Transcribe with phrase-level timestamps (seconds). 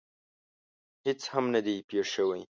[1.05, 2.39] هېڅ هم نه دي پېښ شوي.